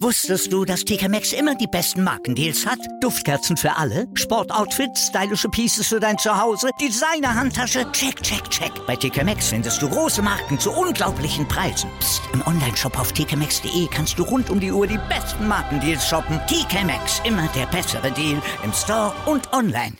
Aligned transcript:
Wusstest 0.00 0.52
du, 0.52 0.64
dass 0.64 0.84
TK 0.84 1.08
Maxx 1.08 1.32
immer 1.32 1.54
die 1.54 1.66
besten 1.66 2.04
Markendeals 2.04 2.66
hat? 2.66 2.78
Duftkerzen 3.00 3.56
für 3.56 3.74
alle, 3.76 4.06
Sportoutfits, 4.14 5.08
stylische 5.08 5.48
Pieces 5.48 5.88
für 5.88 5.98
dein 5.98 6.18
Zuhause, 6.18 6.68
Designer-Handtasche, 6.80 7.90
check, 7.92 8.22
check, 8.22 8.48
check. 8.50 8.70
Bei 8.86 8.94
TK 8.94 9.24
Maxx 9.24 9.48
findest 9.48 9.80
du 9.80 9.88
große 9.88 10.22
Marken 10.22 10.58
zu 10.58 10.70
unglaublichen 10.70 11.48
Preisen. 11.48 11.90
Psst. 11.98 12.22
im 12.32 12.46
Onlineshop 12.46 12.98
auf 12.98 13.12
tkmaxx.de 13.12 13.88
kannst 13.90 14.18
du 14.18 14.24
rund 14.24 14.50
um 14.50 14.60
die 14.60 14.70
Uhr 14.70 14.86
die 14.86 15.00
besten 15.08 15.48
Markendeals 15.48 16.06
shoppen. 16.06 16.38
TK 16.46 16.84
Maxx, 16.84 17.22
immer 17.24 17.48
der 17.56 17.66
bessere 17.66 18.12
Deal 18.12 18.40
im 18.62 18.72
Store 18.72 19.12
und 19.26 19.52
online. 19.52 19.94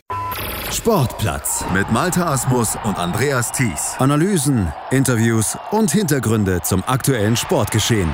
Sportplatz 0.71 1.63
mit 1.73 1.91
Malta 1.91 2.31
Asmus 2.31 2.77
und 2.83 2.97
Andreas 2.97 3.51
Thies. 3.51 3.95
Analysen, 3.99 4.71
Interviews 4.91 5.57
und 5.71 5.91
Hintergründe 5.91 6.61
zum 6.61 6.83
aktuellen 6.85 7.35
Sportgeschehen 7.35 8.11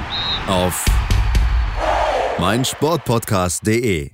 auf 0.48 0.86
meinsportpodcast.de. 2.40 4.12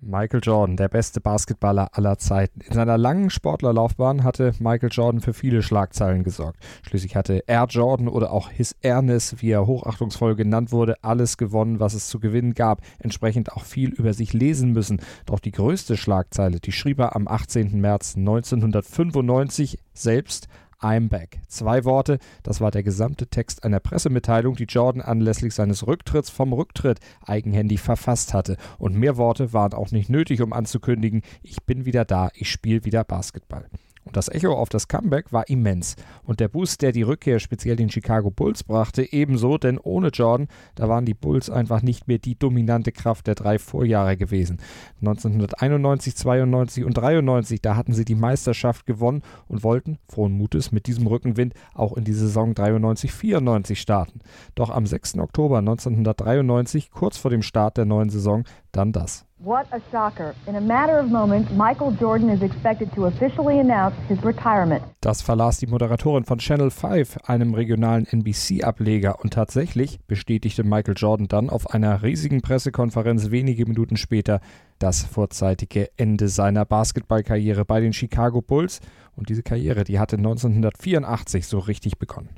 Michael 0.00 0.40
Jordan, 0.42 0.76
der 0.76 0.88
beste 0.88 1.20
Basketballer 1.20 1.88
aller 1.92 2.18
Zeiten. 2.18 2.60
In 2.60 2.72
seiner 2.72 2.96
langen 2.96 3.30
Sportlerlaufbahn 3.30 4.22
hatte 4.22 4.52
Michael 4.60 4.90
Jordan 4.92 5.20
für 5.20 5.32
viele 5.32 5.62
Schlagzeilen 5.62 6.22
gesorgt. 6.22 6.60
Schließlich 6.82 7.16
hatte 7.16 7.42
Air 7.46 7.66
Jordan 7.68 8.06
oder 8.06 8.30
auch 8.30 8.50
His 8.50 8.76
Airness, 8.82 9.36
wie 9.40 9.50
er 9.50 9.66
hochachtungsvoll 9.66 10.36
genannt 10.36 10.70
wurde, 10.70 11.02
alles 11.02 11.38
gewonnen, 11.38 11.80
was 11.80 11.94
es 11.94 12.08
zu 12.08 12.20
gewinnen 12.20 12.54
gab. 12.54 12.82
Entsprechend 12.98 13.52
auch 13.52 13.64
viel 13.64 13.90
über 13.90 14.12
sich 14.12 14.32
lesen 14.32 14.72
müssen. 14.72 15.00
Doch 15.24 15.40
die 15.40 15.52
größte 15.52 15.96
Schlagzeile, 15.96 16.60
die 16.60 16.72
schrieb 16.72 17.00
er 17.00 17.16
am 17.16 17.26
18. 17.26 17.80
März 17.80 18.14
1995 18.16 19.78
selbst 19.92 20.48
I'm 20.80 21.08
back. 21.08 21.40
Zwei 21.48 21.84
Worte, 21.84 22.18
das 22.42 22.60
war 22.60 22.70
der 22.70 22.82
gesamte 22.82 23.26
Text 23.28 23.64
einer 23.64 23.80
Pressemitteilung, 23.80 24.56
die 24.56 24.64
Jordan 24.64 25.02
anlässlich 25.02 25.54
seines 25.54 25.86
Rücktritts 25.86 26.30
vom 26.30 26.52
Rücktritt 26.52 27.00
eigenhändig 27.24 27.80
verfasst 27.80 28.34
hatte. 28.34 28.56
Und 28.78 28.96
mehr 28.96 29.16
Worte 29.16 29.52
waren 29.52 29.72
auch 29.72 29.90
nicht 29.90 30.10
nötig, 30.10 30.42
um 30.42 30.52
anzukündigen, 30.52 31.22
ich 31.42 31.62
bin 31.64 31.84
wieder 31.86 32.04
da, 32.04 32.30
ich 32.34 32.50
spiele 32.50 32.84
wieder 32.84 33.04
Basketball. 33.04 33.66
Und 34.06 34.16
das 34.16 34.28
Echo 34.28 34.52
auf 34.52 34.68
das 34.68 34.86
Comeback 34.86 35.32
war 35.32 35.48
immens. 35.48 35.96
Und 36.22 36.38
der 36.38 36.48
Boost, 36.48 36.80
der 36.80 36.92
die 36.92 37.02
Rückkehr 37.02 37.40
speziell 37.40 37.74
den 37.74 37.90
Chicago 37.90 38.30
Bulls 38.30 38.62
brachte, 38.62 39.12
ebenso, 39.12 39.58
denn 39.58 39.78
ohne 39.78 40.08
Jordan, 40.08 40.46
da 40.76 40.88
waren 40.88 41.04
die 41.04 41.14
Bulls 41.14 41.50
einfach 41.50 41.82
nicht 41.82 42.06
mehr 42.06 42.18
die 42.18 42.38
dominante 42.38 42.92
Kraft 42.92 43.26
der 43.26 43.34
drei 43.34 43.58
Vorjahre 43.58 44.16
gewesen. 44.16 44.58
1991, 45.00 46.16
92 46.16 46.84
und 46.84 46.96
93, 46.96 47.60
da 47.60 47.74
hatten 47.74 47.92
sie 47.92 48.04
die 48.04 48.14
Meisterschaft 48.14 48.86
gewonnen 48.86 49.22
und 49.48 49.64
wollten, 49.64 49.98
frohen 50.08 50.32
Mutes, 50.32 50.70
mit 50.70 50.86
diesem 50.86 51.08
Rückenwind 51.08 51.54
auch 51.74 51.96
in 51.96 52.04
die 52.04 52.12
Saison 52.12 52.54
93, 52.54 53.12
94 53.12 53.80
starten. 53.80 54.20
Doch 54.54 54.70
am 54.70 54.86
6. 54.86 55.18
Oktober 55.18 55.58
1993, 55.58 56.92
kurz 56.92 57.16
vor 57.18 57.32
dem 57.32 57.42
Start 57.42 57.76
der 57.76 57.86
neuen 57.86 58.10
Saison, 58.10 58.44
dann 58.76 58.92
das. 58.92 59.24
What 59.38 59.66
a 59.70 59.80
shocker. 59.90 60.34
In 60.46 60.56
a 60.56 60.60
matter 60.60 60.98
of 60.98 61.10
moments, 61.10 61.50
Michael 61.52 61.94
Jordan 62.00 62.30
is 62.30 62.40
expected 62.40 62.90
to 62.94 63.06
officially 63.06 63.60
announce 63.60 63.94
his 64.08 64.18
retirement. 64.24 64.82
Das 65.02 65.20
verlas 65.20 65.58
die 65.58 65.66
Moderatorin 65.66 66.24
von 66.24 66.38
Channel 66.38 66.70
5, 66.70 67.18
einem 67.26 67.52
regionalen 67.52 68.06
NBC-Ableger, 68.06 69.20
und 69.20 69.34
tatsächlich 69.34 70.00
bestätigte 70.06 70.64
Michael 70.64 70.94
Jordan 70.96 71.28
dann 71.28 71.50
auf 71.50 71.70
einer 71.70 72.02
riesigen 72.02 72.40
Pressekonferenz 72.40 73.30
wenige 73.30 73.66
Minuten 73.66 73.98
später 73.98 74.40
das 74.78 75.04
vorzeitige 75.04 75.90
Ende 75.98 76.28
seiner 76.28 76.64
Basketballkarriere 76.64 77.64
bei 77.66 77.80
den 77.80 77.92
Chicago 77.92 78.40
Bulls. 78.40 78.80
Und 79.16 79.28
diese 79.28 79.42
Karriere, 79.42 79.84
die 79.84 79.98
hatte 79.98 80.16
1984 80.16 81.46
so 81.46 81.58
richtig 81.58 81.98
begonnen. 81.98 82.30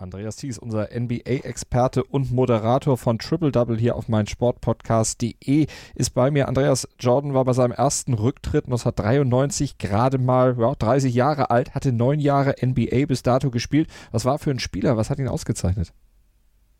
Andreas 0.00 0.36
Thies, 0.36 0.58
unser 0.58 0.88
NBA-Experte 0.98 2.04
und 2.04 2.32
Moderator 2.32 2.96
von 2.96 3.18
Triple 3.18 3.52
Double 3.52 3.78
hier 3.78 3.96
auf 3.96 4.08
meinsportpodcast.de, 4.08 5.66
ist 5.94 6.10
bei 6.10 6.30
mir. 6.30 6.48
Andreas 6.48 6.88
Jordan 6.98 7.34
war 7.34 7.44
bei 7.44 7.52
seinem 7.52 7.72
ersten 7.72 8.14
Rücktritt 8.14 8.64
1993 8.64 9.78
gerade 9.78 10.18
mal 10.18 10.56
ja, 10.58 10.74
30 10.74 11.14
Jahre 11.14 11.50
alt, 11.50 11.74
hatte 11.74 11.92
neun 11.92 12.18
Jahre 12.20 12.54
NBA 12.64 13.06
bis 13.06 13.22
dato 13.22 13.50
gespielt. 13.50 13.88
Was 14.10 14.24
war 14.24 14.38
für 14.38 14.50
ein 14.50 14.58
Spieler? 14.58 14.96
Was 14.96 15.10
hat 15.10 15.18
ihn 15.18 15.28
ausgezeichnet? 15.28 15.92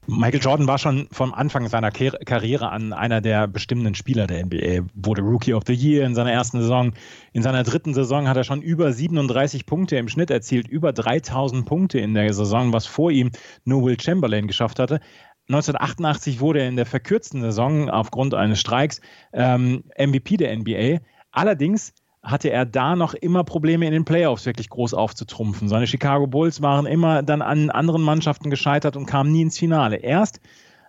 Michael 0.06 0.40
Jordan 0.40 0.66
war 0.66 0.78
schon 0.78 1.08
vom 1.12 1.34
Anfang 1.34 1.68
seiner 1.68 1.90
Karriere 1.90 2.70
an 2.70 2.92
einer 2.92 3.20
der 3.20 3.46
bestimmenden 3.46 3.94
Spieler 3.94 4.26
der 4.26 4.44
NBA, 4.46 4.88
wurde 4.94 5.22
Rookie 5.22 5.54
of 5.54 5.64
the 5.66 5.74
Year 5.74 6.06
in 6.06 6.14
seiner 6.14 6.32
ersten 6.32 6.60
Saison. 6.60 6.92
In 7.32 7.42
seiner 7.42 7.62
dritten 7.62 7.92
Saison 7.92 8.26
hat 8.26 8.36
er 8.36 8.44
schon 8.44 8.62
über 8.62 8.92
37 8.92 9.66
Punkte 9.66 9.96
im 9.96 10.08
Schnitt 10.08 10.30
erzielt, 10.30 10.68
über 10.68 10.92
3000 10.92 11.66
Punkte 11.66 12.00
in 12.00 12.14
der 12.14 12.32
Saison, 12.32 12.72
was 12.72 12.86
vor 12.86 13.10
ihm 13.10 13.30
nur 13.64 13.84
Will 13.84 14.00
Chamberlain 14.00 14.46
geschafft 14.46 14.78
hatte. 14.78 15.00
1988 15.48 16.40
wurde 16.40 16.60
er 16.60 16.68
in 16.68 16.76
der 16.76 16.86
verkürzten 16.86 17.42
Saison 17.42 17.90
aufgrund 17.90 18.34
eines 18.34 18.60
Streiks 18.60 19.00
ähm, 19.32 19.84
MVP 19.98 20.38
der 20.38 20.56
NBA. 20.56 21.00
Allerdings 21.30 21.92
hatte 22.22 22.50
er 22.50 22.66
da 22.66 22.96
noch 22.96 23.14
immer 23.14 23.44
Probleme 23.44 23.86
in 23.86 23.92
den 23.92 24.04
Playoffs 24.04 24.46
wirklich 24.46 24.68
groß 24.68 24.94
aufzutrumpfen. 24.94 25.68
Seine 25.68 25.86
Chicago 25.86 26.26
Bulls 26.26 26.60
waren 26.60 26.86
immer 26.86 27.22
dann 27.22 27.42
an 27.42 27.70
anderen 27.70 28.02
Mannschaften 28.02 28.50
gescheitert 28.50 28.96
und 28.96 29.06
kamen 29.06 29.32
nie 29.32 29.42
ins 29.42 29.58
Finale. 29.58 29.96
Erst 29.96 30.40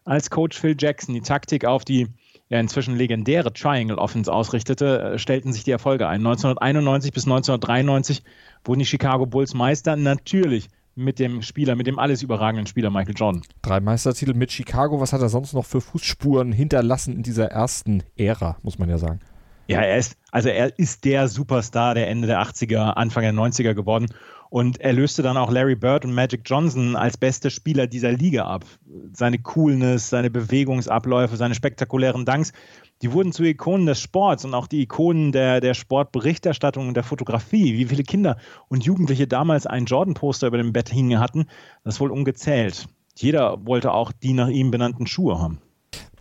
als 0.04 0.30
Coach 0.30 0.60
Phil 0.60 0.76
Jackson 0.78 1.16
die 1.16 1.22
Taktik 1.22 1.66
auf 1.66 1.86
die 1.86 2.08
ja 2.50 2.60
inzwischen 2.60 2.98
legendäre 2.98 3.54
Triangle 3.54 3.98
Offense 3.98 4.32
ausrichtete, 4.32 5.14
äh, 5.14 5.18
stellten 5.18 5.54
sich 5.54 5.64
die 5.64 5.72
Erfolge 5.72 6.08
ein. 6.08 6.20
1991 6.20 7.14
bis 7.14 7.24
1993 7.24 8.24
wurden 8.66 8.80
die 8.80 8.86
Chicago 8.86 9.26
Bulls 9.26 9.54
Meister, 9.54 9.96
natürlich 9.96 10.68
mit 10.94 11.20
dem 11.20 11.42
Spieler, 11.42 11.78
mit 11.78 11.88
dem 11.88 11.98
alles 11.98 12.22
überragenden 12.22 12.68
Spieler 12.68 12.90
Michael 12.90 13.16
Jordan. 13.16 13.42
Drei 13.62 13.80
Meistertitel 13.80 14.34
mit 14.34 14.52
Chicago, 14.52 15.00
was 15.00 15.14
hat 15.14 15.22
er 15.22 15.30
sonst 15.30 15.54
noch 15.54 15.66
für 15.66 15.80
Fußspuren 15.80 16.52
hinterlassen 16.52 17.16
in 17.16 17.24
dieser 17.24 17.46
ersten 17.46 18.04
Ära, 18.18 18.58
muss 18.62 18.78
man 18.78 18.90
ja 18.90 18.98
sagen. 18.98 19.22
Ja, 19.68 19.82
er 19.82 19.98
ist, 19.98 20.18
also 20.32 20.50
er 20.50 20.78
ist 20.78 21.06
der 21.06 21.28
Superstar 21.28 21.96
der 21.96 22.10
Ende 22.10 22.28
der 22.28 22.42
80er, 22.42 22.94
Anfang 22.94 23.24
der 23.24 23.34
90er 23.34 23.74
geworden. 23.74 24.08
Und 24.50 24.82
er 24.82 24.92
löste 24.92 25.22
dann 25.22 25.38
auch 25.38 25.50
Larry 25.50 25.76
Bird 25.76 26.04
und 26.04 26.14
Magic 26.14 26.42
Johnson 26.46 26.98
als 26.98 27.16
beste 27.16 27.50
Spieler 27.50 27.88
dieser 27.88 28.12
Liga 28.12 28.48
ab. 28.48 28.66
Seine 29.14 29.40
Coolness, 29.40 30.10
seine 30.10 30.30
Bewegungsabläufe, 30.30 31.38
seine 31.38 31.56
spektakulären 31.56 32.26
Danks, 32.26 32.52
die 33.02 33.14
wurden 33.14 33.32
zu 33.32 33.44
Ikonen 33.44 33.86
des 33.86 34.02
Sports 34.02 34.44
und 34.44 34.54
auch 34.54 34.68
die 34.68 34.82
Ikonen 34.82 35.32
der, 35.32 35.62
der 35.62 35.74
Sportberichterstattung 35.74 36.90
und 36.90 36.96
der 36.96 37.04
Fotografie. 37.04 37.78
Wie 37.78 37.86
viele 37.86 38.04
Kinder 38.04 38.36
und 38.68 38.84
Jugendliche 38.84 39.26
damals 39.26 39.66
ein 39.66 39.86
Jordan-Poster 39.86 40.48
über 40.48 40.58
dem 40.58 40.74
Bett 40.74 40.90
hingen 40.90 41.22
hatten, 41.22 41.46
das 41.86 42.02
wohl 42.02 42.12
ungezählt. 42.12 42.88
Jeder 43.16 43.66
wollte 43.66 43.94
auch 43.94 44.12
die 44.12 44.34
nach 44.34 44.50
ihm 44.50 44.70
benannten 44.70 45.08
Schuhe 45.08 45.40
haben 45.40 45.62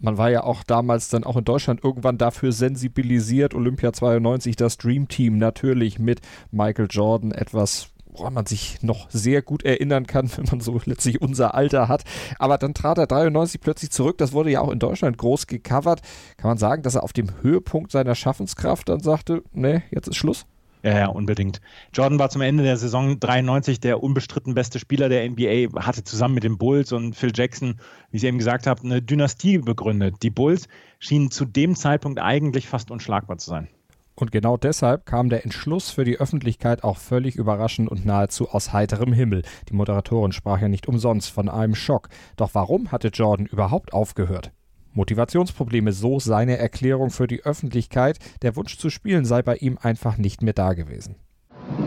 man 0.00 0.19
war 0.19 0.31
ja 0.31 0.43
auch 0.43 0.62
damals 0.65 1.09
dann 1.09 1.25
auch 1.25 1.37
in 1.37 1.44
Deutschland 1.44 1.84
irgendwann 1.84 2.19
dafür 2.19 2.53
sensibilisiert. 2.53 3.55
Olympia 3.55 3.93
92, 3.93 4.56
das 4.56 4.78
Dream 4.78 5.09
Team 5.09 5.38
natürlich 5.38 5.99
mit 5.99 6.21
Michael 6.50 6.88
Jordan 6.91 7.33
etwas 7.33 7.91
woran 8.12 8.34
man 8.34 8.44
sich 8.44 8.83
noch 8.83 9.09
sehr 9.10 9.41
gut 9.41 9.62
erinnern 9.65 10.06
kann, 10.06 10.31
wenn 10.37 10.44
man 10.50 10.60
so 10.60 10.81
letztlich 10.84 11.22
unser 11.22 11.55
Alter 11.55 11.89
hat. 11.89 12.03
Aber 12.39 12.59
dann 12.59 12.75
trat 12.75 12.99
er 12.99 13.06
93 13.06 13.60
plötzlich 13.60 13.91
zurück. 13.93 14.19
Das 14.19 14.33
wurde 14.33 14.50
ja 14.50 14.60
auch 14.60 14.71
in 14.71 14.81
Deutschland 14.81 15.16
groß 15.16 15.47
gecovert. 15.47 16.03
Kann 16.37 16.50
man 16.50 16.59
sagen, 16.59 16.83
dass 16.83 16.97
er 16.97 17.05
auf 17.05 17.12
dem 17.12 17.28
Höhepunkt 17.41 17.93
seiner 17.93 18.16
Schaffenskraft 18.16 18.89
dann 18.89 19.00
sagte, 19.00 19.43
nee, 19.53 19.83
jetzt 19.91 20.09
ist 20.09 20.16
Schluss? 20.16 20.44
Ja, 20.82 20.98
ja, 20.98 21.06
unbedingt. 21.08 21.60
Jordan 21.92 22.18
war 22.18 22.30
zum 22.30 22.41
Ende 22.41 22.62
der 22.62 22.78
Saison 22.78 23.20
93 23.20 23.80
der 23.80 24.02
unbestritten 24.02 24.54
beste 24.54 24.78
Spieler 24.78 25.10
der 25.10 25.28
NBA, 25.28 25.68
hatte 25.84 26.04
zusammen 26.04 26.34
mit 26.34 26.44
den 26.44 26.56
Bulls 26.56 26.92
und 26.92 27.14
Phil 27.14 27.32
Jackson, 27.34 27.80
wie 28.10 28.16
ich 28.16 28.24
eben 28.24 28.38
gesagt 28.38 28.66
habe, 28.66 28.82
eine 28.82 29.02
Dynastie 29.02 29.58
begründet. 29.58 30.16
Die 30.22 30.30
Bulls 30.30 30.68
schienen 30.98 31.30
zu 31.30 31.44
dem 31.44 31.76
Zeitpunkt 31.76 32.18
eigentlich 32.18 32.66
fast 32.66 32.91
unschlagbar 32.91 33.36
zu 33.36 33.50
sein. 33.50 33.68
Und 34.14 34.32
genau 34.32 34.56
deshalb 34.56 35.06
kam 35.06 35.30
der 35.30 35.44
Entschluss 35.44 35.91
für 35.91 36.04
die 36.04 36.18
Öffentlichkeit 36.18 36.84
auch 36.84 36.98
völlig 36.98 37.36
überraschend 37.36 37.91
und 37.91 38.04
nahezu 38.04 38.50
aus 38.50 38.72
heiterem 38.72 39.12
Himmel. 39.12 39.42
Die 39.68 39.74
Moderatorin 39.74 40.32
sprach 40.32 40.60
ja 40.60 40.68
nicht 40.68 40.88
umsonst 40.88 41.30
von 41.30 41.48
einem 41.48 41.74
Schock. 41.74 42.08
Doch 42.36 42.50
warum 42.52 42.92
hatte 42.92 43.08
Jordan 43.08 43.47
überhaupt 43.47 43.92
aufgehört? 43.92 44.53
Motivationsprobleme, 44.95 45.92
so 45.92 46.19
seine 46.19 46.59
Erklärung 46.59 47.10
für 47.10 47.27
die 47.27 47.42
Öffentlichkeit. 47.45 48.19
Der 48.42 48.57
Wunsch 48.57 48.78
zu 48.78 48.91
spielen 48.91 49.25
sei 49.25 49.42
bei 49.42 49.57
ihm 49.57 49.78
einfach 49.81 50.19
nicht 50.19 50.42
mehr 50.42 50.54
da 50.54 50.72
gewesen. 50.72 51.16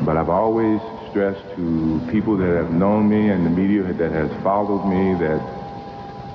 But 0.05 0.15
I've 0.15 0.29
always 0.29 0.79
stressed 1.09 1.43
to 1.55 1.99
people 2.11 2.37
that 2.37 2.55
have 2.55 2.71
known 2.71 3.07
me 3.07 3.31
and 3.31 3.45
the 3.45 3.49
media 3.49 3.83
that 3.83 4.11
has 4.11 4.29
followed 4.41 4.85
me 4.85 5.15
that 5.19 5.41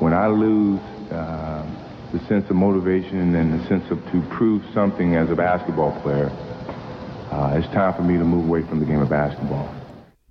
when 0.00 0.12
I 0.12 0.28
lose 0.28 0.80
uh, 1.10 1.62
the 2.12 2.18
sense 2.28 2.48
of 2.50 2.56
motivation 2.56 3.34
and 3.34 3.60
the 3.60 3.68
sense 3.68 3.90
of 3.90 3.98
to 4.12 4.20
prove 4.30 4.62
something 4.72 5.16
as 5.16 5.30
a 5.30 5.34
basketball 5.34 5.92
player, 6.02 6.30
uh, 7.30 7.56
it's 7.56 7.68
time 7.68 7.94
for 7.94 8.02
me 8.02 8.16
to 8.18 8.24
move 8.24 8.46
away 8.46 8.62
from 8.62 8.80
the 8.80 8.86
game 8.86 9.00
of 9.00 9.08
basketball. 9.08 9.68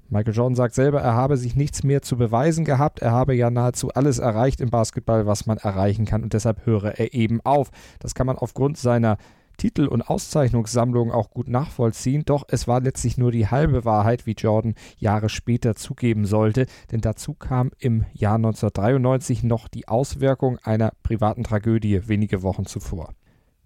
Michael 0.09 0.33
Jordan 0.33 0.55
sagt 0.55 0.73
selber, 0.73 1.01
er 1.01 1.15
habe 1.15 1.37
sich 1.37 1.55
nichts 1.55 1.83
mehr 1.83 2.01
zu 2.01 2.17
beweisen 2.17 2.65
gehabt. 2.65 2.99
Er 2.99 3.11
habe 3.11 3.35
ja 3.35 3.49
nahezu 3.49 3.89
alles 3.89 4.19
erreicht 4.19 4.61
im 4.61 4.69
Basketball, 4.69 5.25
was 5.25 5.45
man 5.45 5.57
erreichen 5.57 6.05
kann. 6.05 6.23
Und 6.23 6.33
deshalb 6.33 6.65
höre 6.65 6.97
er 6.97 7.13
eben 7.13 7.41
auf. 7.41 7.69
Das 7.99 8.15
kann 8.15 8.27
man 8.27 8.37
aufgrund 8.37 8.77
seiner 8.77 9.17
Titel- 9.57 9.87
und 9.87 10.03
Auszeichnungssammlungen 10.03 11.13
auch 11.13 11.31
gut 11.31 11.49
nachvollziehen, 11.49 12.23
doch 12.25 12.45
es 12.47 12.67
war 12.67 12.79
letztlich 12.79 13.17
nur 13.17 13.31
die 13.31 13.47
halbe 13.47 13.85
Wahrheit, 13.85 14.27
wie 14.27 14.33
Jordan 14.33 14.75
Jahre 14.97 15.29
später 15.29 15.75
zugeben 15.75 16.25
sollte, 16.25 16.67
denn 16.91 17.01
dazu 17.01 17.33
kam 17.33 17.71
im 17.79 18.05
Jahr 18.13 18.35
1993 18.35 19.43
noch 19.43 19.67
die 19.67 19.87
Auswirkung 19.87 20.59
einer 20.59 20.93
privaten 21.01 21.43
Tragödie 21.43 22.07
wenige 22.07 22.43
Wochen 22.43 22.67
zuvor. 22.67 23.13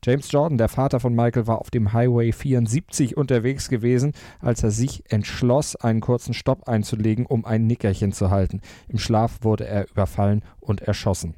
James 0.03 0.31
Jordan, 0.31 0.57
der 0.57 0.67
Vater 0.67 0.99
von 0.99 1.13
Michael, 1.13 1.45
war 1.45 1.59
auf 1.59 1.69
dem 1.69 1.93
Highway 1.93 2.31
74 2.31 3.17
unterwegs 3.17 3.69
gewesen, 3.69 4.13
als 4.39 4.63
er 4.63 4.71
sich 4.71 5.03
entschloss, 5.11 5.75
einen 5.75 6.01
kurzen 6.01 6.33
Stopp 6.33 6.67
einzulegen, 6.67 7.27
um 7.27 7.45
ein 7.45 7.67
Nickerchen 7.67 8.11
zu 8.11 8.31
halten. 8.31 8.61
Im 8.87 8.97
Schlaf 8.97 9.39
wurde 9.41 9.67
er 9.67 9.87
überfallen 9.91 10.43
und 10.59 10.81
erschossen. 10.81 11.35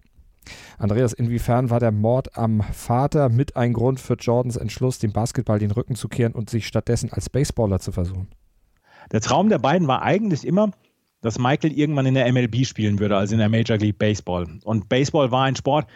Andreas, 0.77 1.11
inwiefern 1.11 1.71
war 1.71 1.81
der 1.81 1.91
Mord 1.91 2.37
am 2.37 2.61
Vater 2.61 3.27
mit 3.27 3.57
ein 3.57 3.73
Grund 3.73 3.99
für 3.99 4.15
Jordans 4.15 4.55
Entschluss, 4.55 4.97
dem 4.97 5.11
Basketball 5.11 5.59
den 5.59 5.71
Rücken 5.71 5.95
zu 5.95 6.07
kehren 6.07 6.31
und 6.31 6.49
sich 6.49 6.65
stattdessen 6.65 7.11
als 7.11 7.29
Baseballer 7.29 7.79
zu 7.79 7.91
versuchen? 7.91 8.29
Der 9.11 9.19
Traum 9.19 9.49
der 9.49 9.59
beiden 9.59 9.89
war 9.89 10.03
eigentlich 10.03 10.47
immer, 10.47 10.71
dass 11.21 11.37
Michael 11.37 11.77
irgendwann 11.77 12.05
in 12.05 12.13
der 12.13 12.31
MLB 12.31 12.65
spielen 12.65 12.99
würde, 12.99 13.17
also 13.17 13.33
in 13.33 13.39
der 13.39 13.49
Major 13.49 13.77
League 13.77 13.97
Baseball. 13.97 14.47
Und 14.63 14.87
Baseball 14.87 15.31
war 15.31 15.43
ein 15.43 15.55
Sport, 15.57 15.87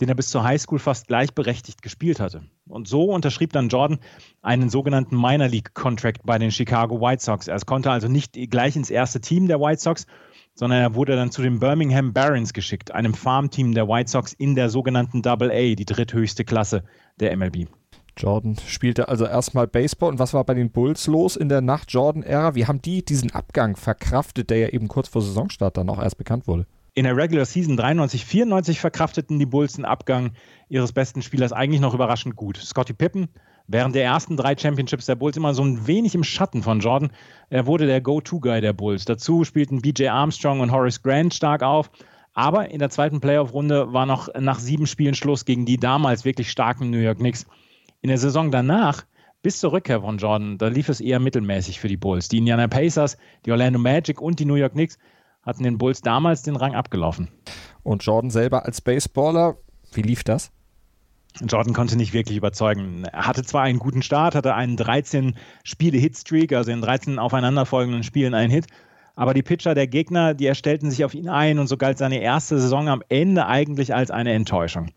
den 0.00 0.08
er 0.08 0.14
bis 0.14 0.30
zur 0.30 0.44
Highschool 0.44 0.78
fast 0.78 1.08
gleichberechtigt 1.08 1.82
gespielt 1.82 2.20
hatte. 2.20 2.42
Und 2.68 2.88
so 2.88 3.04
unterschrieb 3.04 3.52
dann 3.52 3.68
Jordan 3.68 3.98
einen 4.42 4.68
sogenannten 4.68 5.16
Minor 5.16 5.48
League 5.48 5.74
Contract 5.74 6.22
bei 6.24 6.38
den 6.38 6.50
Chicago 6.50 7.00
White 7.00 7.22
Sox. 7.22 7.48
Er 7.48 7.58
konnte 7.60 7.90
also 7.90 8.08
nicht 8.08 8.34
gleich 8.50 8.76
ins 8.76 8.90
erste 8.90 9.20
Team 9.20 9.48
der 9.48 9.60
White 9.60 9.80
Sox, 9.80 10.06
sondern 10.54 10.80
er 10.80 10.94
wurde 10.94 11.16
dann 11.16 11.30
zu 11.30 11.42
den 11.42 11.58
Birmingham 11.60 12.12
Barons 12.12 12.52
geschickt, 12.52 12.92
einem 12.92 13.14
Farmteam 13.14 13.74
der 13.74 13.88
White 13.88 14.10
Sox 14.10 14.32
in 14.32 14.54
der 14.54 14.70
sogenannten 14.70 15.22
Double 15.22 15.50
A, 15.50 15.74
die 15.74 15.84
dritthöchste 15.84 16.44
Klasse 16.44 16.82
der 17.20 17.36
MLB. 17.36 17.68
Jordan 18.16 18.56
spielte 18.66 19.08
also 19.08 19.26
erstmal 19.26 19.66
Baseball. 19.66 20.10
Und 20.10 20.18
was 20.18 20.32
war 20.32 20.44
bei 20.44 20.54
den 20.54 20.70
Bulls 20.70 21.06
los 21.06 21.36
in 21.36 21.48
der 21.48 21.60
Nacht-Jordan-Ära? 21.60 22.54
Wie 22.54 22.66
haben 22.66 22.80
die 22.80 23.04
diesen 23.04 23.32
Abgang 23.32 23.76
verkraftet, 23.76 24.48
der 24.50 24.58
ja 24.58 24.68
eben 24.68 24.88
kurz 24.88 25.08
vor 25.08 25.20
Saisonstart 25.20 25.76
dann 25.76 25.90
auch 25.90 26.02
erst 26.02 26.16
bekannt 26.16 26.46
wurde? 26.46 26.66
In 26.96 27.04
der 27.04 27.14
Regular 27.14 27.44
Season 27.44 27.76
93, 27.76 28.24
94 28.24 28.80
verkrafteten 28.80 29.38
die 29.38 29.44
Bulls 29.44 29.74
den 29.74 29.84
Abgang 29.84 30.32
ihres 30.70 30.92
besten 30.92 31.20
Spielers 31.20 31.52
eigentlich 31.52 31.82
noch 31.82 31.92
überraschend 31.92 32.36
gut. 32.36 32.56
Scotty 32.56 32.94
Pippen, 32.94 33.28
während 33.68 33.94
der 33.94 34.04
ersten 34.04 34.38
drei 34.38 34.56
Championships 34.56 35.04
der 35.04 35.14
Bulls 35.14 35.36
immer 35.36 35.52
so 35.52 35.62
ein 35.62 35.86
wenig 35.86 36.14
im 36.14 36.24
Schatten 36.24 36.62
von 36.62 36.80
Jordan. 36.80 37.12
Er 37.50 37.66
wurde 37.66 37.86
der 37.86 38.00
Go-To-Guy 38.00 38.62
der 38.62 38.72
Bulls. 38.72 39.04
Dazu 39.04 39.44
spielten 39.44 39.82
BJ 39.82 40.08
Armstrong 40.08 40.60
und 40.60 40.72
Horace 40.72 41.02
Grant 41.02 41.34
stark 41.34 41.62
auf. 41.62 41.90
Aber 42.32 42.70
in 42.70 42.78
der 42.78 42.88
zweiten 42.88 43.20
Playoff-Runde 43.20 43.92
war 43.92 44.06
noch 44.06 44.30
nach 44.34 44.58
sieben 44.58 44.86
Spielen 44.86 45.14
Schluss 45.14 45.44
gegen 45.44 45.66
die 45.66 45.76
damals 45.76 46.24
wirklich 46.24 46.50
starken 46.50 46.88
New 46.88 46.98
York 46.98 47.18
Knicks. 47.18 47.44
In 48.00 48.08
der 48.08 48.18
Saison 48.18 48.50
danach, 48.50 49.04
bis 49.42 49.60
zur 49.60 49.72
Rückkehr 49.72 50.00
von 50.00 50.16
Jordan, 50.16 50.56
da 50.56 50.68
lief 50.68 50.88
es 50.88 51.02
eher 51.02 51.20
mittelmäßig 51.20 51.78
für 51.78 51.88
die 51.88 51.98
Bulls. 51.98 52.28
Die 52.28 52.38
Indiana 52.38 52.68
Pacers, 52.68 53.18
die 53.44 53.52
Orlando 53.52 53.78
Magic 53.78 54.18
und 54.18 54.40
die 54.40 54.46
New 54.46 54.54
York 54.54 54.72
Knicks 54.72 54.96
hatten 55.46 55.62
den 55.62 55.78
Bulls 55.78 56.02
damals 56.02 56.42
den 56.42 56.56
Rang 56.56 56.74
abgelaufen. 56.74 57.28
Und 57.82 58.04
Jordan 58.04 58.30
selber 58.30 58.66
als 58.66 58.80
Baseballer, 58.80 59.56
wie 59.92 60.02
lief 60.02 60.24
das? 60.24 60.50
Jordan 61.40 61.74
konnte 61.74 61.96
nicht 61.96 62.12
wirklich 62.12 62.36
überzeugen. 62.36 63.04
Er 63.04 63.26
hatte 63.26 63.42
zwar 63.44 63.62
einen 63.62 63.78
guten 63.78 64.02
Start, 64.02 64.34
hatte 64.34 64.54
einen 64.54 64.76
13-Spiele-Hitstreak, 64.76 66.52
also 66.52 66.70
in 66.70 66.80
13 66.80 67.18
aufeinanderfolgenden 67.18 68.02
Spielen 68.02 68.34
einen 68.34 68.50
Hit, 68.50 68.66
aber 69.14 69.34
die 69.34 69.42
Pitcher 69.42 69.74
der 69.74 69.86
Gegner, 69.86 70.34
die 70.34 70.46
erstellten 70.46 70.90
sich 70.90 71.04
auf 71.04 71.14
ihn 71.14 71.28
ein 71.28 71.58
und 71.58 71.66
so 71.66 71.76
galt 71.76 71.98
seine 71.98 72.20
erste 72.20 72.58
Saison 72.58 72.88
am 72.88 73.02
Ende 73.08 73.46
eigentlich 73.46 73.94
als 73.94 74.10
eine 74.10 74.32
Enttäuschung. 74.32 74.90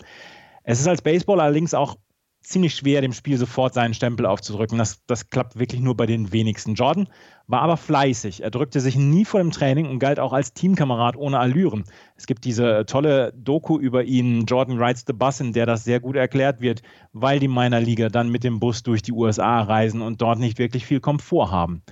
Es 0.64 0.80
ist 0.80 0.88
als 0.88 1.02
Baseball 1.02 1.40
allerdings 1.40 1.74
auch 1.74 1.98
ziemlich 2.42 2.76
schwer, 2.76 3.02
dem 3.02 3.14
Spiel 3.14 3.38
sofort 3.38 3.74
seinen 3.74 3.94
Stempel 3.94 4.26
aufzudrücken. 4.26 4.78
Das, 4.78 5.06
das 5.06 5.30
klappt 5.30 5.60
wirklich 5.60 5.82
nur 5.82 5.96
bei 5.96 6.06
den 6.06 6.32
wenigsten. 6.32 6.76
Jordan 6.76 7.10
war 7.48 7.62
aber 7.62 7.78
fleißig. 7.78 8.44
Er 8.44 8.52
drückte 8.52 8.80
sich 8.80 8.96
nie 8.96 9.26
vor 9.26 9.40
dem 9.40 9.52
Training 9.52 9.88
und 9.88 10.00
galt 10.00 10.20
auch 10.20 10.34
als 10.34 10.54
Teamkamerad 10.54 11.16
ohne 11.16 11.40
Allüren. 11.40 11.84
Es 12.16 12.28
gibt 12.28 12.46
diese 12.46 12.86
tolle 12.86 13.34
Doku 13.36 13.78
über 13.78 14.04
ihn, 14.04 14.46
Jordan 14.46 14.82
Rides 14.82 15.04
the 15.06 15.14
Bus, 15.14 15.40
in 15.40 15.54
der 15.54 15.66
das 15.66 15.84
sehr 15.84 16.00
gut 16.00 16.16
erklärt 16.16 16.62
wird, 16.62 16.82
weil 17.12 17.40
die 17.40 17.48
Minor 17.48 17.80
Liga 17.80 18.10
dann 18.10 18.30
mit 18.30 18.44
dem 18.44 18.60
Bus 18.60 18.84
durch 18.84 19.02
die 19.02 19.14
USA 19.14 19.62
reisen 19.62 20.02
und 20.02 20.22
dort 20.22 20.40
nicht 20.40 20.60
wirklich 20.60 20.86
viel 20.86 21.00
Komfort 21.00 21.52
haben. 21.52 21.84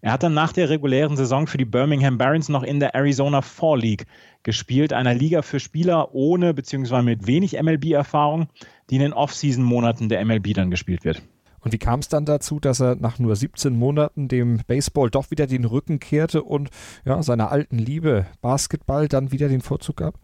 Er 0.00 0.12
hat 0.12 0.22
dann 0.22 0.34
nach 0.34 0.52
der 0.52 0.68
regulären 0.68 1.16
Saison 1.16 1.46
für 1.46 1.58
die 1.58 1.64
Birmingham 1.64 2.18
Barons 2.18 2.48
noch 2.48 2.62
in 2.62 2.80
der 2.80 2.94
Arizona 2.94 3.42
Fall 3.42 3.80
League 3.80 4.06
gespielt, 4.42 4.92
einer 4.92 5.14
Liga 5.14 5.42
für 5.42 5.60
Spieler 5.60 6.14
ohne 6.14 6.54
bzw. 6.54 7.02
mit 7.02 7.26
wenig 7.26 7.60
MLB-Erfahrung, 7.60 8.48
die 8.90 8.96
in 8.96 9.02
den 9.02 9.12
Off-Season-Monaten 9.12 10.08
der 10.08 10.24
MLB 10.24 10.54
dann 10.54 10.70
gespielt 10.70 11.04
wird. 11.04 11.22
Und 11.60 11.72
wie 11.72 11.78
kam 11.78 11.98
es 11.98 12.08
dann 12.08 12.24
dazu, 12.24 12.60
dass 12.60 12.80
er 12.80 12.94
nach 12.94 13.18
nur 13.18 13.34
17 13.34 13.76
Monaten 13.76 14.28
dem 14.28 14.60
Baseball 14.68 15.10
doch 15.10 15.32
wieder 15.32 15.48
den 15.48 15.64
Rücken 15.64 15.98
kehrte 15.98 16.44
und 16.44 16.70
ja, 17.04 17.20
seiner 17.24 17.50
alten 17.50 17.78
Liebe 17.78 18.26
Basketball 18.40 19.08
dann 19.08 19.32
wieder 19.32 19.48
den 19.48 19.62
Vorzug 19.62 19.96
gab? 19.96 20.14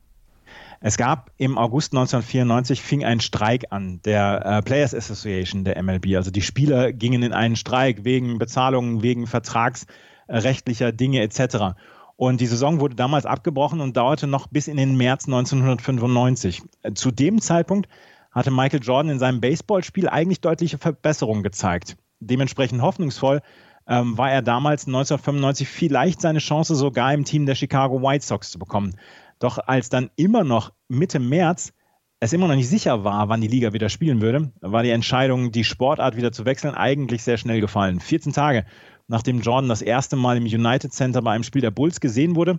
Es 0.84 0.96
gab 0.96 1.30
im 1.36 1.58
August 1.58 1.92
1994 1.92 2.82
fing 2.82 3.04
ein 3.04 3.20
Streik 3.20 3.66
an, 3.70 4.00
der 4.04 4.44
äh, 4.44 4.62
Players 4.62 4.94
Association 4.94 5.62
der 5.62 5.80
MLB. 5.80 6.16
Also 6.16 6.32
die 6.32 6.42
Spieler 6.42 6.92
gingen 6.92 7.22
in 7.22 7.32
einen 7.32 7.54
Streik 7.54 8.04
wegen 8.04 8.38
Bezahlungen, 8.38 9.00
wegen 9.00 9.28
vertragsrechtlicher 9.28 10.90
Dinge 10.90 11.20
etc. 11.20 11.76
Und 12.16 12.40
die 12.40 12.46
Saison 12.46 12.80
wurde 12.80 12.96
damals 12.96 13.26
abgebrochen 13.26 13.80
und 13.80 13.96
dauerte 13.96 14.26
noch 14.26 14.48
bis 14.48 14.66
in 14.66 14.76
den 14.76 14.96
März 14.96 15.26
1995. 15.26 16.62
Zu 16.94 17.12
dem 17.12 17.40
Zeitpunkt 17.40 17.88
hatte 18.32 18.50
Michael 18.50 18.82
Jordan 18.82 19.12
in 19.12 19.18
seinem 19.20 19.40
Baseballspiel 19.40 20.08
eigentlich 20.08 20.40
deutliche 20.40 20.78
Verbesserungen 20.78 21.44
gezeigt. 21.44 21.96
Dementsprechend 22.18 22.82
hoffnungsvoll 22.82 23.40
ähm, 23.86 24.18
war 24.18 24.32
er 24.32 24.42
damals 24.42 24.86
1995 24.86 25.68
vielleicht 25.68 26.20
seine 26.20 26.38
Chance 26.40 26.74
sogar 26.74 27.14
im 27.14 27.24
Team 27.24 27.46
der 27.46 27.54
Chicago 27.54 28.02
White 28.02 28.24
Sox 28.24 28.50
zu 28.50 28.58
bekommen. 28.58 28.96
Doch 29.42 29.58
als 29.58 29.88
dann 29.88 30.10
immer 30.16 30.44
noch 30.44 30.72
Mitte 30.88 31.18
März 31.18 31.72
es 32.20 32.32
immer 32.32 32.46
noch 32.46 32.54
nicht 32.54 32.68
sicher 32.68 33.02
war, 33.02 33.28
wann 33.28 33.40
die 33.40 33.48
Liga 33.48 33.72
wieder 33.72 33.88
spielen 33.88 34.20
würde, 34.20 34.52
war 34.60 34.84
die 34.84 34.90
Entscheidung, 34.90 35.50
die 35.50 35.64
Sportart 35.64 36.16
wieder 36.16 36.30
zu 36.30 36.44
wechseln, 36.44 36.76
eigentlich 36.76 37.24
sehr 37.24 37.36
schnell 37.36 37.60
gefallen. 37.60 37.98
14 37.98 38.32
Tage 38.32 38.64
nachdem 39.08 39.40
Jordan 39.40 39.68
das 39.68 39.82
erste 39.82 40.16
Mal 40.16 40.36
im 40.36 40.44
United 40.44 40.92
Center 40.92 41.22
bei 41.22 41.32
einem 41.32 41.44
Spiel 41.44 41.60
der 41.60 41.70
Bulls 41.70 42.00
gesehen 42.00 42.36
wurde, 42.36 42.58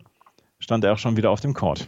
stand 0.60 0.84
er 0.84 0.94
auch 0.94 0.98
schon 0.98 1.18
wieder 1.18 1.32
auf 1.32 1.42
dem 1.42 1.54
Court. 1.54 1.88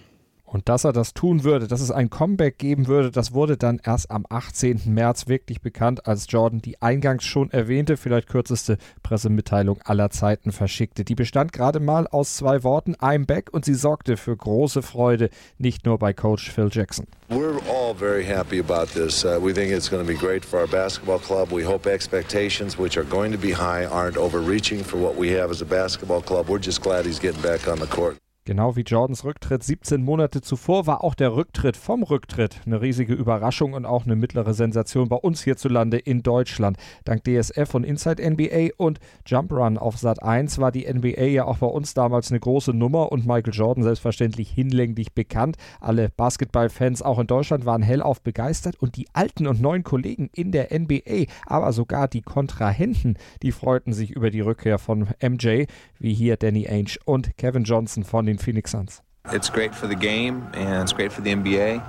Und 0.56 0.70
dass 0.70 0.86
er 0.86 0.94
das 0.94 1.14
tun 1.14 1.44
würde, 1.44 1.68
dass 1.68 1.82
es 1.82 1.92
ein 1.92 2.10
Comeback 2.10 2.58
geben 2.58 2.88
würde, 2.88 3.12
das 3.12 3.34
wurde 3.34 3.58
dann 3.58 3.82
erst 3.84 4.10
am 4.10 4.26
18. 4.30 4.84
März 4.86 5.28
wirklich 5.28 5.60
bekannt, 5.60 6.08
als 6.08 6.28
Jordan 6.30 6.62
die 6.62 6.82
eingangs 6.82 7.26
schon 7.26 7.52
erwähnte, 7.52 7.98
vielleicht 7.98 8.30
kürzeste 8.30 8.78
Pressemitteilung 9.04 9.82
aller 9.84 10.12
Zeiten 10.12 10.54
verschickte. 10.54 11.04
Die 11.04 11.14
bestand 11.14 11.52
gerade 11.52 11.82
mal 11.82 12.08
aus 12.08 12.38
zwei 12.38 12.64
Worten, 12.64 12.96
I'm 13.02 13.26
back, 13.26 13.50
und 13.52 13.66
sie 13.66 13.74
sorgte 13.74 14.16
für 14.16 14.38
große 14.38 14.82
Freude, 14.82 15.30
nicht 15.58 15.86
nur 15.86 16.00
bei 16.00 16.14
Coach 16.14 16.50
Phil 16.50 16.70
Jackson. 16.72 17.06
We're 17.30 17.60
all 17.70 17.94
very 17.94 18.24
happy 18.24 18.62
about 18.62 18.94
this. 18.94 19.26
Uh, 19.26 19.38
we 19.42 19.54
think 19.54 19.74
it's 19.74 19.90
going 19.90 20.02
to 20.02 20.08
be 20.08 20.18
great 20.18 20.46
for 20.46 20.62
our 20.62 20.68
basketball 20.68 21.20
club. 21.20 21.52
We 21.52 21.66
hope 21.66 21.86
expectations, 21.86 22.80
which 22.80 22.98
are 22.98 23.04
going 23.04 23.34
to 23.34 23.38
be 23.38 23.52
high, 23.52 23.84
aren't 23.84 24.16
overreaching 24.16 24.86
for 24.86 24.96
what 24.96 25.18
we 25.18 25.32
have 25.32 25.52
as 25.52 25.62
a 25.62 25.66
basketball 25.66 26.22
club. 26.22 26.48
We're 26.48 26.60
just 26.64 26.82
glad 26.82 27.06
he's 27.06 27.20
getting 27.20 27.42
back 27.42 27.68
on 27.68 27.80
the 27.80 27.88
court. 27.88 28.16
Genau 28.48 28.76
wie 28.76 28.82
Jordans 28.82 29.24
Rücktritt 29.24 29.64
17 29.64 30.04
Monate 30.04 30.40
zuvor 30.40 30.86
war 30.86 31.04
auch 31.04 31.16
der 31.16 31.36
Rücktritt 31.36 31.76
vom 31.76 32.04
Rücktritt 32.04 32.62
eine 32.68 32.80
riesige 32.80 33.16
Überraschung 33.16 33.74
und 33.74 33.88
auch 33.88 34.06
eine 34.06 34.16
mittlere 34.16 34.54
Sensation 34.54 35.10
bei 35.10 35.16
uns 35.16 35.44
hierzulande 35.44 35.98
in 35.98 36.22
Deutschland. 36.22 36.78
Dank 37.06 37.24
DSF 37.24 37.74
und 37.74 37.86
Inside 37.86 38.22
NBA 38.24 38.76
und 38.78 39.00
Jump 39.26 39.52
Run 39.52 39.80
auf 39.80 39.98
Sat 39.98 40.22
1 40.22 40.60
war 40.60 40.72
die 40.72 40.86
NBA 40.86 41.24
ja 41.24 41.46
auch 41.46 41.58
bei 41.58 41.66
uns 41.66 41.96
damals 41.96 42.30
eine 42.30 42.40
große 42.40 42.72
Nummer 42.72 43.12
und 43.12 43.26
Michael 43.26 43.52
Jordan 43.52 43.84
selbstverständlich 43.84 44.52
hinlänglich 44.52 45.14
bekannt. 45.14 45.58
Alle 45.82 46.10
Basketballfans 46.16 47.02
auch 47.02 47.18
in 47.18 47.26
Deutschland 47.26 47.66
waren 47.66 47.82
hellauf 47.82 48.22
begeistert 48.22 48.76
und 48.80 48.96
die 48.96 49.08
alten 49.14 49.48
und 49.48 49.60
neuen 49.60 49.82
Kollegen 49.82 50.30
in 50.36 50.52
der 50.52 50.68
NBA, 50.72 51.32
aber 51.48 51.74
sogar 51.74 52.08
die 52.08 52.22
Kontrahenten, 52.22 53.18
die 53.42 53.52
freuten 53.52 53.92
sich 53.92 54.12
über 54.12 54.30
die 54.30 54.42
Rückkehr 54.42 54.78
von 54.78 55.08
MJ, 55.20 55.64
wie 55.98 56.14
hier 56.14 56.38
Danny 56.38 56.68
Ainge 56.68 56.98
und 57.06 57.36
Kevin 57.38 57.64
Johnson 57.64 58.04
von 58.04 58.28
den 58.28 58.35
den 58.36 58.40
Phoenix 58.40 58.72
Suns. 58.72 59.02
It's 59.32 59.50
great 59.50 59.74
for 59.74 59.88
the 59.88 59.96
game 59.96 60.44
and 60.54 60.84
it's 60.84 60.94
great 60.94 61.12
for 61.12 61.22
the 61.22 61.32
NBA. 61.32 61.82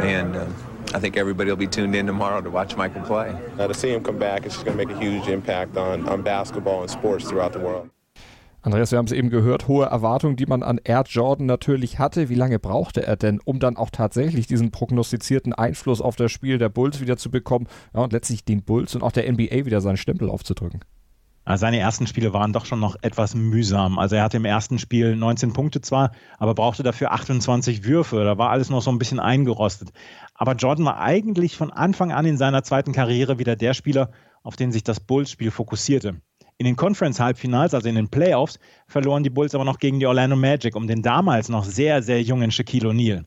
And 0.00 0.36
uh, 0.36 0.46
I 0.94 1.00
think 1.00 1.16
everybody 1.16 1.50
will 1.50 1.56
be 1.56 1.66
tuned 1.66 1.94
in 1.94 2.06
tomorrow 2.06 2.40
to 2.40 2.50
watch 2.50 2.76
Michael 2.76 3.02
play. 3.02 3.34
Uh, 3.58 3.66
to 3.66 3.74
see 3.74 3.90
him 3.90 4.02
come 4.02 4.18
back, 4.18 4.46
it's 4.46 4.54
just 4.54 4.64
going 4.64 4.76
to 4.76 4.84
make 4.84 4.94
a 4.94 4.98
huge 4.98 5.28
impact 5.28 5.76
on, 5.76 6.08
on 6.08 6.22
basketball 6.22 6.80
and 6.80 6.90
sports 6.90 7.28
throughout 7.28 7.52
the 7.52 7.58
world. 7.58 7.90
Andreas, 8.64 8.92
wir 8.92 8.98
haben 8.98 9.06
es 9.06 9.12
eben 9.12 9.28
gehört, 9.28 9.66
hohe 9.66 9.86
Erwartungen, 9.86 10.36
die 10.36 10.46
man 10.46 10.62
an 10.62 10.78
Air 10.84 11.02
Jordan 11.08 11.46
natürlich 11.46 11.98
hatte. 11.98 12.28
Wie 12.28 12.36
lange 12.36 12.60
brauchte 12.60 13.04
er 13.04 13.16
denn, 13.16 13.40
um 13.44 13.58
dann 13.58 13.76
auch 13.76 13.90
tatsächlich 13.90 14.46
diesen 14.46 14.70
prognostizierten 14.70 15.52
Einfluss 15.52 16.00
auf 16.00 16.14
das 16.14 16.30
Spiel 16.30 16.58
der 16.58 16.68
Bulls 16.68 17.00
wieder 17.00 17.16
zu 17.16 17.28
bekommen 17.28 17.66
ja, 17.92 18.02
und 18.02 18.12
letztlich 18.12 18.44
den 18.44 18.62
Bulls 18.62 18.94
und 18.94 19.02
auch 19.02 19.10
der 19.10 19.30
NBA 19.30 19.64
wieder 19.66 19.80
seinen 19.80 19.96
Stempel 19.96 20.30
aufzudrücken? 20.30 20.80
Seine 21.44 21.78
ersten 21.78 22.06
Spiele 22.06 22.32
waren 22.32 22.52
doch 22.52 22.66
schon 22.66 22.78
noch 22.78 22.96
etwas 23.02 23.34
mühsam. 23.34 23.98
Also 23.98 24.14
er 24.14 24.22
hatte 24.22 24.36
im 24.36 24.44
ersten 24.44 24.78
Spiel 24.78 25.16
19 25.16 25.52
Punkte 25.52 25.80
zwar, 25.80 26.12
aber 26.38 26.54
brauchte 26.54 26.84
dafür 26.84 27.12
28 27.12 27.84
Würfe. 27.84 28.22
Da 28.22 28.38
war 28.38 28.50
alles 28.50 28.70
noch 28.70 28.80
so 28.80 28.90
ein 28.90 28.98
bisschen 28.98 29.18
eingerostet. 29.18 29.90
Aber 30.34 30.54
Jordan 30.54 30.84
war 30.84 31.00
eigentlich 31.00 31.56
von 31.56 31.72
Anfang 31.72 32.12
an 32.12 32.26
in 32.26 32.36
seiner 32.36 32.62
zweiten 32.62 32.92
Karriere 32.92 33.40
wieder 33.40 33.56
der 33.56 33.74
Spieler, 33.74 34.10
auf 34.44 34.54
den 34.54 34.70
sich 34.70 34.84
das 34.84 35.00
Bulls-Spiel 35.00 35.50
fokussierte. 35.50 36.20
In 36.58 36.64
den 36.64 36.76
Conference-Halbfinals, 36.76 37.74
also 37.74 37.88
in 37.88 37.96
den 37.96 38.08
Playoffs, 38.08 38.60
verloren 38.86 39.24
die 39.24 39.30
Bulls 39.30 39.54
aber 39.54 39.64
noch 39.64 39.80
gegen 39.80 39.98
die 39.98 40.06
Orlando 40.06 40.36
Magic 40.36 40.76
um 40.76 40.86
den 40.86 41.02
damals 41.02 41.48
noch 41.48 41.64
sehr, 41.64 42.04
sehr 42.04 42.22
jungen 42.22 42.52
Shaquille 42.52 42.90
O'Neal. 42.90 43.24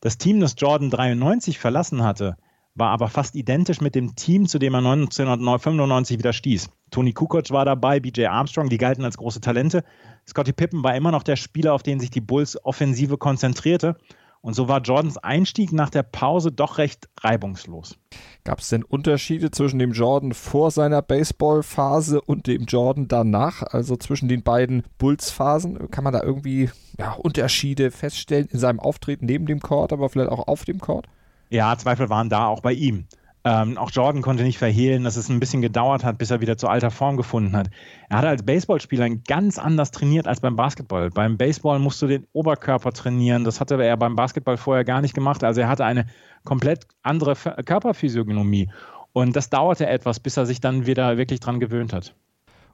Das 0.00 0.16
Team, 0.16 0.38
das 0.38 0.54
Jordan 0.56 0.90
93 0.90 1.58
verlassen 1.58 2.04
hatte, 2.04 2.36
war 2.74 2.90
aber 2.90 3.08
fast 3.08 3.34
identisch 3.36 3.80
mit 3.80 3.94
dem 3.94 4.16
Team, 4.16 4.46
zu 4.46 4.58
dem 4.58 4.74
er 4.74 4.78
1995 4.78 6.18
wieder 6.18 6.32
stieß. 6.32 6.70
Tony 6.90 7.12
Kukoc 7.12 7.50
war 7.50 7.64
dabei, 7.64 8.00
BJ 8.00 8.26
Armstrong, 8.26 8.68
die 8.68 8.78
galten 8.78 9.04
als 9.04 9.16
große 9.16 9.40
Talente. 9.40 9.84
Scottie 10.26 10.52
Pippen 10.52 10.82
war 10.82 10.94
immer 10.94 11.10
noch 11.10 11.22
der 11.22 11.36
Spieler, 11.36 11.74
auf 11.74 11.82
den 11.82 12.00
sich 12.00 12.10
die 12.10 12.20
Bulls 12.20 12.62
Offensive 12.64 13.18
konzentrierte. 13.18 13.96
Und 14.40 14.54
so 14.54 14.66
war 14.66 14.80
Jordans 14.80 15.18
Einstieg 15.18 15.72
nach 15.72 15.90
der 15.90 16.02
Pause 16.02 16.50
doch 16.50 16.78
recht 16.78 17.08
reibungslos. 17.20 17.96
Gab 18.42 18.58
es 18.58 18.70
denn 18.70 18.82
Unterschiede 18.82 19.52
zwischen 19.52 19.78
dem 19.78 19.92
Jordan 19.92 20.32
vor 20.32 20.72
seiner 20.72 21.00
Baseballphase 21.00 22.20
und 22.20 22.48
dem 22.48 22.64
Jordan 22.64 23.06
danach, 23.06 23.62
also 23.62 23.96
zwischen 23.96 24.28
den 24.28 24.42
beiden 24.42 24.82
Bulls-Phasen? 24.98 25.90
Kann 25.92 26.02
man 26.02 26.12
da 26.12 26.24
irgendwie 26.24 26.70
ja, 26.98 27.12
Unterschiede 27.12 27.92
feststellen 27.92 28.48
in 28.50 28.58
seinem 28.58 28.80
Auftreten 28.80 29.26
neben 29.26 29.46
dem 29.46 29.60
Court, 29.60 29.92
aber 29.92 30.08
vielleicht 30.08 30.30
auch 30.30 30.48
auf 30.48 30.64
dem 30.64 30.80
Court? 30.80 31.06
Ja, 31.52 31.76
Zweifel 31.76 32.08
waren 32.08 32.30
da 32.30 32.46
auch 32.46 32.60
bei 32.60 32.72
ihm. 32.72 33.04
Ähm, 33.44 33.76
auch 33.76 33.90
Jordan 33.90 34.22
konnte 34.22 34.42
nicht 34.42 34.56
verhehlen, 34.56 35.04
dass 35.04 35.16
es 35.16 35.28
ein 35.28 35.38
bisschen 35.38 35.60
gedauert 35.60 36.02
hat, 36.02 36.16
bis 36.16 36.30
er 36.30 36.40
wieder 36.40 36.56
zur 36.56 36.70
alter 36.70 36.90
Form 36.90 37.18
gefunden 37.18 37.54
hat. 37.54 37.68
Er 38.08 38.16
hatte 38.16 38.28
als 38.28 38.42
Baseballspieler 38.42 39.10
ganz 39.28 39.58
anders 39.58 39.90
trainiert 39.90 40.26
als 40.26 40.40
beim 40.40 40.56
Basketball. 40.56 41.10
Beim 41.10 41.36
Baseball 41.36 41.78
musst 41.78 42.00
du 42.00 42.06
den 42.06 42.26
Oberkörper 42.32 42.92
trainieren. 42.92 43.44
Das 43.44 43.60
hatte 43.60 43.82
er 43.82 43.96
beim 43.98 44.16
Basketball 44.16 44.56
vorher 44.56 44.84
gar 44.84 45.02
nicht 45.02 45.12
gemacht. 45.12 45.44
Also 45.44 45.60
er 45.60 45.68
hatte 45.68 45.84
eine 45.84 46.06
komplett 46.44 46.86
andere 47.02 47.34
Körperphysiognomie. 47.34 48.70
Und 49.12 49.36
das 49.36 49.50
dauerte 49.50 49.86
etwas, 49.86 50.20
bis 50.20 50.38
er 50.38 50.46
sich 50.46 50.62
dann 50.62 50.86
wieder 50.86 51.18
wirklich 51.18 51.40
dran 51.40 51.60
gewöhnt 51.60 51.92
hat. 51.92 52.14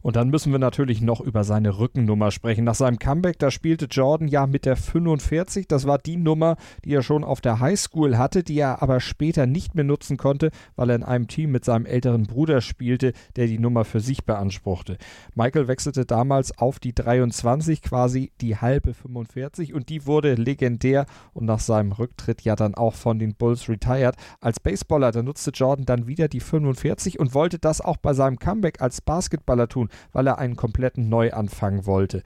Und 0.00 0.16
dann 0.16 0.28
müssen 0.28 0.52
wir 0.52 0.58
natürlich 0.58 1.00
noch 1.00 1.20
über 1.20 1.44
seine 1.44 1.78
Rückennummer 1.78 2.30
sprechen. 2.30 2.64
Nach 2.64 2.74
seinem 2.74 2.98
Comeback, 2.98 3.38
da 3.38 3.50
spielte 3.50 3.86
Jordan 3.86 4.28
ja 4.28 4.46
mit 4.46 4.64
der 4.64 4.76
45. 4.76 5.66
Das 5.68 5.86
war 5.86 5.98
die 5.98 6.16
Nummer, 6.16 6.56
die 6.84 6.94
er 6.94 7.02
schon 7.02 7.24
auf 7.24 7.40
der 7.40 7.60
Highschool 7.60 8.16
hatte, 8.16 8.42
die 8.42 8.58
er 8.58 8.82
aber 8.82 9.00
später 9.00 9.46
nicht 9.46 9.74
mehr 9.74 9.84
nutzen 9.84 10.16
konnte, 10.16 10.50
weil 10.76 10.90
er 10.90 10.96
in 10.96 11.02
einem 11.02 11.28
Team 11.28 11.50
mit 11.50 11.64
seinem 11.64 11.86
älteren 11.86 12.24
Bruder 12.24 12.60
spielte, 12.60 13.12
der 13.36 13.46
die 13.46 13.58
Nummer 13.58 13.84
für 13.84 14.00
sich 14.00 14.24
beanspruchte. 14.24 14.98
Michael 15.34 15.68
wechselte 15.68 16.06
damals 16.06 16.56
auf 16.58 16.78
die 16.78 16.94
23, 16.94 17.82
quasi 17.82 18.32
die 18.40 18.56
halbe 18.56 18.94
45 18.94 19.74
und 19.74 19.88
die 19.88 20.06
wurde 20.06 20.34
legendär 20.34 21.06
und 21.32 21.46
nach 21.46 21.60
seinem 21.60 21.92
Rücktritt 21.92 22.42
ja 22.42 22.56
dann 22.56 22.74
auch 22.74 22.94
von 22.94 23.18
den 23.18 23.34
Bulls 23.34 23.68
retired. 23.68 24.16
Als 24.40 24.60
Baseballer, 24.60 25.12
da 25.12 25.22
nutzte 25.22 25.50
Jordan 25.50 25.86
dann 25.86 26.06
wieder 26.06 26.28
die 26.28 26.40
45 26.40 27.18
und 27.18 27.34
wollte 27.34 27.58
das 27.58 27.80
auch 27.80 27.96
bei 27.96 28.14
seinem 28.14 28.38
Comeback 28.38 28.80
als 28.80 29.00
Basketballer 29.00 29.68
tun 29.68 29.88
weil 30.12 30.26
er 30.26 30.38
einen 30.38 30.56
kompletten 30.56 31.08
Neuanfang 31.08 31.86
wollte. 31.86 32.22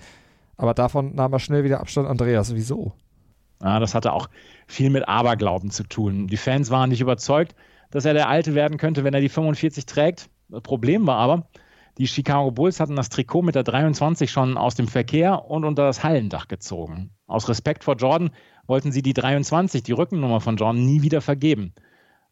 Aber 0.57 0.75
davon 0.75 1.15
nahm 1.15 1.33
er 1.33 1.39
schnell 1.39 1.65
wieder 1.65 1.81
Abstand. 1.81 2.09
Andreas, 2.09 2.55
wieso? 2.55 2.93
Ja, 3.63 3.79
das 3.79 3.95
hatte 3.95 4.13
auch 4.13 4.29
viel 4.67 4.91
mit 4.91 5.09
Aberglauben 5.09 5.71
zu 5.71 5.85
tun. 5.85 6.27
Die 6.27 6.37
Fans 6.37 6.71
waren 6.71 6.91
nicht 6.91 7.01
überzeugt, 7.01 7.55
dass 7.91 8.05
er 8.05 8.15
der 8.15 8.29
Alte 8.29 8.55
werden 8.55 8.79
könnte, 8.79 9.05
wenn 9.05 9.15
er 9.15 9.21
die 9.21 9.29
45 9.29 9.87
trägt. 9.87 10.29
Das 10.49 10.63
Problem 10.63 11.07
war 11.07 11.17
aber, 11.17 11.47
die 11.99 12.07
Chicago 12.07 12.51
Bulls 12.51 12.81
hatten 12.81 12.97
das 12.97 13.11
Trikot 13.11 13.43
mit 13.43 13.55
der 13.55 13.65
23 13.65 14.31
schon 14.31 14.57
aus 14.57 14.75
dem 14.75 14.89
Verkehr 14.89 15.45
und 15.45 15.65
unter 15.65 15.85
das 15.85 16.03
Hallendach 16.03 16.49
gezogen. 16.49 17.11
Aus 17.27 17.49
Respekt 17.49 17.85
vor 17.85 17.97
Jordan 17.97 18.31
wollten 18.67 18.93
sie 18.93 19.03
die 19.03 19.13
23, 19.13 19.83
die 19.83 19.93
Rückennummer 19.93 20.41
von 20.41 20.57
Jordan, 20.57 20.85
nie 20.85 21.03
wieder 21.03 21.21
vergeben. 21.21 21.75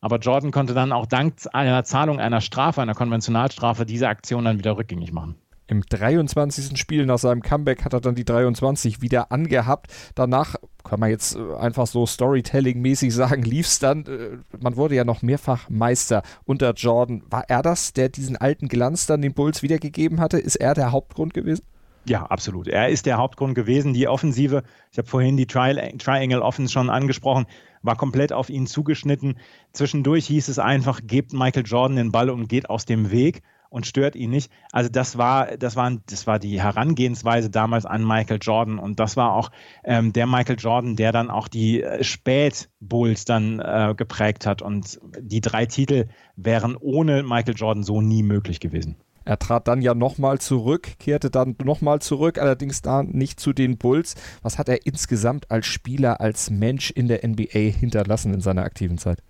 Aber 0.00 0.18
Jordan 0.18 0.50
konnte 0.50 0.74
dann 0.74 0.92
auch 0.92 1.06
dank 1.06 1.34
einer 1.52 1.84
Zahlung 1.84 2.20
einer 2.20 2.40
Strafe, 2.40 2.80
einer 2.80 2.94
Konventionalstrafe, 2.94 3.84
diese 3.84 4.08
Aktion 4.08 4.44
dann 4.44 4.58
wieder 4.58 4.76
rückgängig 4.76 5.12
machen. 5.12 5.36
Im 5.70 5.82
23. 5.82 6.76
Spiel 6.76 7.06
nach 7.06 7.18
seinem 7.18 7.42
Comeback 7.42 7.84
hat 7.84 7.92
er 7.92 8.00
dann 8.00 8.16
die 8.16 8.24
23 8.24 9.02
wieder 9.02 9.30
angehabt. 9.30 9.92
Danach 10.16 10.56
kann 10.82 10.98
man 10.98 11.10
jetzt 11.10 11.36
äh, 11.36 11.54
einfach 11.54 11.86
so 11.86 12.06
Storytelling-mäßig 12.06 13.12
sagen, 13.14 13.42
lief 13.42 13.66
es 13.66 13.78
dann. 13.78 14.04
Äh, 14.06 14.38
man 14.58 14.76
wurde 14.76 14.96
ja 14.96 15.04
noch 15.04 15.22
mehrfach 15.22 15.68
Meister 15.68 16.22
unter 16.44 16.72
Jordan. 16.72 17.22
War 17.30 17.44
er 17.46 17.62
das, 17.62 17.92
der 17.92 18.08
diesen 18.08 18.36
alten 18.36 18.66
Glanz 18.66 19.06
dann 19.06 19.22
den 19.22 19.32
Bulls 19.32 19.62
wiedergegeben 19.62 20.18
hatte? 20.18 20.38
Ist 20.38 20.56
er 20.56 20.74
der 20.74 20.90
Hauptgrund 20.90 21.34
gewesen? 21.34 21.64
Ja, 22.04 22.24
absolut. 22.24 22.66
Er 22.66 22.88
ist 22.88 23.06
der 23.06 23.18
Hauptgrund 23.18 23.54
gewesen. 23.54 23.94
Die 23.94 24.08
Offensive, 24.08 24.64
ich 24.90 24.98
habe 24.98 25.06
vorhin 25.06 25.36
die 25.36 25.46
Tri 25.46 25.74
Triangle 25.98 26.42
Offense 26.42 26.72
schon 26.72 26.90
angesprochen, 26.90 27.46
war 27.82 27.96
komplett 27.96 28.32
auf 28.32 28.50
ihn 28.50 28.66
zugeschnitten. 28.66 29.38
Zwischendurch 29.72 30.26
hieß 30.26 30.48
es 30.48 30.58
einfach, 30.58 31.00
gebt 31.04 31.32
Michael 31.32 31.64
Jordan 31.66 31.96
den 31.96 32.12
Ball 32.12 32.30
und 32.30 32.48
geht 32.48 32.68
aus 32.68 32.84
dem 32.84 33.10
Weg 33.10 33.42
und 33.70 33.86
stört 33.86 34.16
ihn 34.16 34.30
nicht. 34.30 34.50
Also 34.72 34.90
das 34.90 35.16
war, 35.16 35.56
das 35.56 35.76
war, 35.76 35.92
das 36.06 36.26
war 36.26 36.38
die 36.38 36.60
Herangehensweise 36.60 37.50
damals 37.50 37.86
an 37.86 38.04
Michael 38.04 38.38
Jordan 38.42 38.78
und 38.78 39.00
das 39.00 39.16
war 39.16 39.32
auch 39.32 39.50
ähm, 39.84 40.12
der 40.12 40.26
Michael 40.26 40.56
Jordan, 40.58 40.96
der 40.96 41.12
dann 41.12 41.30
auch 41.30 41.48
die 41.48 41.82
äh, 41.82 42.04
Spät-Bulls 42.04 43.24
dann 43.24 43.60
äh, 43.60 43.94
geprägt 43.96 44.44
hat 44.44 44.60
und 44.60 45.00
die 45.20 45.40
drei 45.40 45.66
Titel 45.66 46.08
wären 46.36 46.76
ohne 46.76 47.22
Michael 47.22 47.54
Jordan 47.56 47.84
so 47.84 48.00
nie 48.00 48.22
möglich 48.22 48.60
gewesen. 48.60 48.96
Er 49.30 49.38
trat 49.38 49.68
dann 49.68 49.80
ja 49.80 49.94
nochmal 49.94 50.40
zurück, 50.40 50.88
kehrte 50.98 51.30
dann 51.30 51.54
nochmal 51.62 52.00
zurück, 52.00 52.36
allerdings 52.36 52.82
da 52.82 53.04
nicht 53.04 53.38
zu 53.38 53.52
den 53.52 53.78
Bulls. 53.78 54.16
Was 54.42 54.58
hat 54.58 54.68
er 54.68 54.86
insgesamt 54.86 55.52
als 55.52 55.66
Spieler, 55.66 56.20
als 56.20 56.50
Mensch 56.50 56.90
in 56.90 57.06
der 57.06 57.24
NBA 57.24 57.60
hinterlassen 57.78 58.34
in 58.34 58.40
seiner 58.40 58.64
aktiven 58.64 58.98
Zeit? 58.98 59.22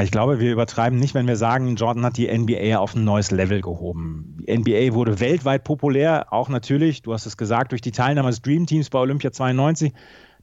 Ich 0.00 0.10
glaube, 0.10 0.40
wir 0.40 0.50
übertreiben 0.52 0.98
nicht, 0.98 1.12
wenn 1.12 1.26
wir 1.26 1.36
sagen, 1.36 1.76
Jordan 1.76 2.02
hat 2.06 2.16
die 2.16 2.34
NBA 2.34 2.78
auf 2.78 2.94
ein 2.94 3.04
neues 3.04 3.30
Level 3.30 3.60
gehoben. 3.60 4.38
Die 4.40 4.56
NBA 4.56 4.94
wurde 4.94 5.20
weltweit 5.20 5.64
populär, 5.64 6.32
auch 6.32 6.48
natürlich, 6.48 7.02
du 7.02 7.12
hast 7.12 7.26
es 7.26 7.36
gesagt, 7.36 7.72
durch 7.72 7.82
die 7.82 7.92
Teilnahme 7.92 8.30
des 8.30 8.40
Dream 8.40 8.64
Teams 8.64 8.88
bei 8.88 9.00
Olympia 9.00 9.32
92. 9.32 9.92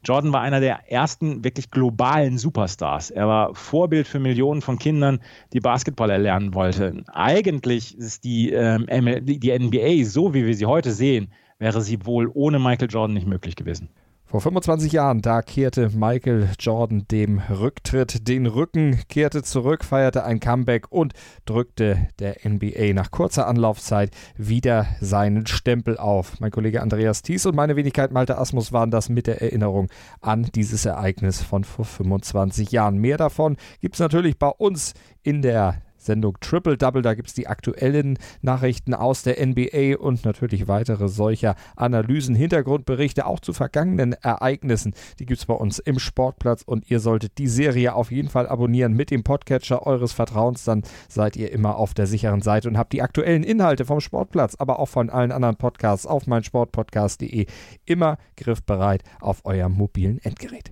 Jordan 0.04 0.32
war 0.34 0.42
einer 0.42 0.60
der 0.60 0.92
ersten 0.92 1.44
wirklich 1.44 1.72
globalen 1.72 2.38
Superstars. 2.38 3.12
Er 3.12 3.28
war 3.28 3.54
Vorbild 3.54 4.08
für 4.08 4.20
Millionen 4.20 4.62
von 4.62 4.80
Kindern, 4.80 5.20
die 5.54 5.60
Basketball 5.60 6.10
erlernen 6.10 6.54
wollten. 6.54 7.06
Eigentlich 7.10 7.98
ist 7.98 8.24
die, 8.24 8.52
ähm, 8.52 8.88
die 9.26 9.52
NBA, 9.52 10.06
so 10.06 10.34
wie 10.34 10.46
wir 10.46 10.56
sie 10.56 10.66
heute 10.66 10.92
sehen, 10.92 11.32
wäre 11.60 11.82
sie 11.82 12.06
wohl 12.06 12.32
ohne 12.34 12.60
Michael 12.60 12.90
Jordan 12.90 13.14
nicht 13.14 13.28
möglich 13.28 13.56
gewesen. 13.56 13.90
Vor 14.30 14.42
25 14.42 14.92
Jahren, 14.92 15.24
da 15.24 15.42
kehrte 15.42 15.90
Michael 15.90 16.50
Jordan 16.60 17.08
dem 17.10 17.40
Rücktritt 17.40 18.28
den 18.28 18.46
Rücken, 18.46 19.00
kehrte 19.10 19.42
zurück, 19.42 19.84
feierte 19.84 20.24
ein 20.24 20.40
Comeback 20.40 20.92
und 20.92 21.14
drückte 21.46 22.10
der 22.20 22.36
NBA 22.48 22.94
nach 22.94 23.10
kurzer 23.10 23.48
Anlaufzeit 23.48 24.12
wieder 24.38 24.86
seinen 25.02 25.48
Stempel 25.48 25.98
auf. 25.98 26.40
Mein 26.40 26.52
Kollege 26.52 26.84
Andreas 26.84 27.24
Thies 27.24 27.48
und 27.48 27.56
meine 27.56 27.76
Wenigkeit 27.76 28.12
Malte 28.12 28.38
Asmus 28.38 28.72
waren 28.72 28.92
das 28.92 29.10
mit 29.10 29.26
der 29.26 29.42
Erinnerung 29.42 29.88
an 30.22 30.44
dieses 30.54 30.86
Ereignis 30.86 31.42
von 31.42 31.64
vor 31.64 31.86
25 31.86 32.72
Jahren. 32.72 33.00
Mehr 33.00 33.18
davon 33.18 33.58
gibt 33.82 33.96
es 33.96 34.00
natürlich 34.00 34.38
bei 34.38 34.50
uns 34.50 34.94
in 35.24 35.42
der 35.42 35.82
Sendung 36.00 36.38
Triple 36.42 36.78
Double. 36.78 37.02
Da 37.02 37.14
gibt 37.14 37.28
es 37.28 37.34
die 37.34 37.48
aktuellen 37.48 38.18
Nachrichten 38.42 38.94
aus 38.94 39.24
der 39.24 39.46
NBA 39.46 39.98
und 40.00 40.26
natürlich 40.26 40.68
weitere 40.68 41.08
solcher 41.08 41.56
Analysen, 41.76 42.36
Hintergrundberichte 42.36 43.26
auch 43.26 43.40
zu 43.40 43.54
vergangenen 43.54 44.14
Ereignissen. 44.14 44.94
Die 45.20 45.26
gibt 45.26 45.40
es 45.40 45.46
bei 45.46 45.54
uns 45.54 45.80
im 45.80 46.00
Sportplatz 46.00 46.64
und 46.64 46.90
ihr 46.90 47.00
solltet 47.00 47.38
die 47.38 47.48
Serie 47.48 47.94
auf 47.94 48.12
jeden 48.12 48.30
Fall 48.30 48.48
abonnieren 48.48 48.94
mit 48.94 49.12
dem 49.12 49.24
Podcatcher 49.24 49.86
eures 49.86 50.14
Vertrauens. 50.14 50.64
Dann 50.64 50.84
seid 51.08 51.36
ihr 51.36 51.52
immer 51.52 51.76
auf 51.76 51.94
der 51.94 52.08
sicheren 52.08 52.42
Seite 52.42 52.68
und 52.68 52.78
habt 52.78 52.94
die 52.94 53.02
aktuellen 53.02 53.44
Inhalte 53.44 53.86
vom 53.86 54.00
Sportplatz, 54.00 54.56
aber 54.56 54.80
auch 54.80 54.90
von 54.90 55.10
allen 55.10 55.32
anderen 55.32 55.58
Podcasts 55.58 56.06
auf 56.06 56.28
meinsportpodcast.de 56.28 57.46
immer 57.86 58.18
griffbereit 58.38 59.04
auf 59.20 59.46
eurem 59.46 59.74
mobilen 59.74 60.20
Endgerät. 60.20 60.72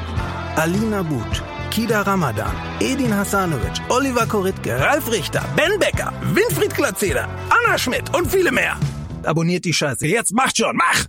Alina 0.57 1.01
But, 1.01 1.41
Kida 1.69 2.05
Ramadan, 2.05 2.51
Edin 2.79 3.11
Hasanovic, 3.13 3.79
Oliver 3.89 4.25
Koritke, 4.27 4.77
Ralf 4.77 5.09
Richter, 5.09 5.43
Ben 5.55 5.79
Becker, 5.79 6.11
Winfried 6.33 6.75
Glatzeder, 6.75 7.29
Anna 7.49 7.77
Schmidt 7.77 8.13
und 8.15 8.29
viele 8.29 8.51
mehr. 8.51 8.75
Abonniert 9.23 9.63
die 9.63 9.73
Scheiße. 9.73 10.07
Jetzt 10.07 10.33
macht 10.33 10.57
schon, 10.57 10.75
mach! 10.75 11.05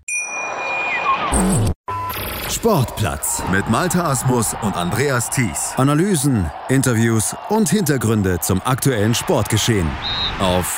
Sportplatz 2.48 3.42
mit 3.50 3.68
Malta 3.68 4.10
Asmus 4.10 4.54
und 4.62 4.76
Andreas 4.76 5.30
Thies. 5.30 5.72
Analysen, 5.76 6.48
Interviews 6.68 7.34
und 7.48 7.68
Hintergründe 7.68 8.38
zum 8.40 8.62
aktuellen 8.62 9.14
Sportgeschehen 9.14 9.90
auf 10.38 10.76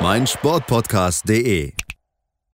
meinsportpodcast.de. 0.00 1.72